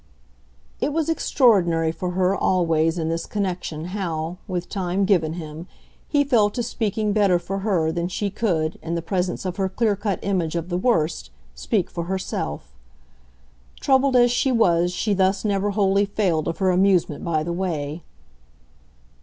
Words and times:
It 0.79 0.93
was 0.93 1.09
extraordinary 1.09 1.91
for 1.91 2.13
her, 2.13 2.35
always, 2.35 2.97
in 2.97 3.07
this 3.09 3.27
connexion, 3.27 3.85
how, 3.93 4.37
with 4.47 4.67
time 4.67 5.05
given 5.05 5.33
him, 5.33 5.67
he 6.07 6.23
fell 6.23 6.49
to 6.49 6.63
speaking 6.63 7.13
better 7.13 7.37
for 7.37 7.59
her 7.59 7.91
than 7.91 8.07
she 8.07 8.31
could, 8.31 8.79
in 8.81 8.95
the 8.95 9.03
presence 9.03 9.45
of 9.45 9.57
her 9.57 9.69
clear 9.69 9.95
cut 9.95 10.17
image 10.23 10.55
of 10.55 10.69
the 10.69 10.77
"worst," 10.79 11.29
speak 11.53 11.87
for 11.87 12.05
herself. 12.05 12.73
Troubled 13.79 14.15
as 14.15 14.31
she 14.31 14.51
was 14.51 14.91
she 14.91 15.13
thus 15.13 15.45
never 15.45 15.69
wholly 15.69 16.05
failed 16.05 16.47
of 16.47 16.57
her 16.57 16.71
amusement 16.71 17.23
by 17.23 17.43
the 17.43 17.53
way. 17.53 18.01